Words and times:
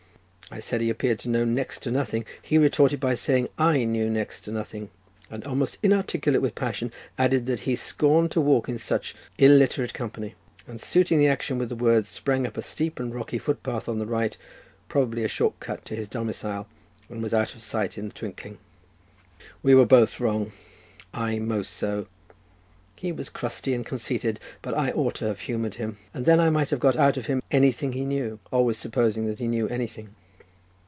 I 0.53 0.59
said 0.59 0.81
he 0.81 0.89
appeared 0.89 1.19
to 1.19 1.29
know 1.29 1.45
next 1.45 1.79
to 1.83 1.91
nothing. 1.91 2.25
He 2.41 2.57
retorted 2.57 2.99
by 2.99 3.13
saying 3.13 3.47
I 3.57 3.85
knew 3.85 4.09
less 4.09 4.41
than 4.41 4.55
nothing, 4.55 4.89
and, 5.29 5.45
almost 5.47 5.77
inarticulate 5.81 6.41
with 6.41 6.55
passion, 6.55 6.91
added 7.17 7.45
that 7.45 7.61
he 7.61 7.77
scorned 7.77 8.31
to 8.31 8.41
walk 8.41 8.67
in 8.67 8.77
such 8.77 9.15
illiterate 9.37 9.93
company, 9.93 10.35
and 10.67 10.77
suiting 10.77 11.19
the 11.19 11.29
action 11.29 11.59
to 11.59 11.65
the 11.67 11.73
word, 11.75 12.05
sprang 12.05 12.45
up 12.45 12.57
a 12.57 12.61
steep 12.61 12.99
and 12.99 13.15
rocky 13.15 13.37
footpath 13.37 13.87
on 13.87 13.97
the 13.99 14.05
right, 14.05 14.37
probably 14.89 15.23
a 15.23 15.29
short 15.29 15.57
cut 15.61 15.85
to 15.85 15.95
his 15.95 16.09
domicile, 16.09 16.67
and 17.07 17.23
was 17.23 17.33
out 17.33 17.55
of 17.55 17.61
sight 17.61 17.97
in 17.97 18.07
a 18.07 18.09
twinkling. 18.09 18.57
We 19.63 19.73
were 19.73 19.85
both 19.85 20.19
wrong; 20.19 20.51
I 21.13 21.39
most 21.39 21.71
so. 21.71 22.07
He 22.97 23.13
was 23.13 23.29
crusty 23.29 23.73
and 23.73 23.85
conceited, 23.85 24.37
but 24.61 24.73
I 24.73 24.91
ought 24.91 25.15
to 25.15 25.27
have 25.27 25.39
humoured 25.39 25.75
him, 25.75 25.95
and 26.13 26.25
then 26.25 26.41
I 26.41 26.49
might 26.49 26.71
have 26.71 26.81
got 26.81 26.97
out 26.97 27.15
of 27.15 27.27
him 27.27 27.41
anything 27.51 27.93
he 27.93 28.03
knew, 28.03 28.37
always 28.51 28.77
supposing 28.77 29.25
that 29.27 29.39
he 29.39 29.47
knew 29.47 29.69
anything. 29.69 30.13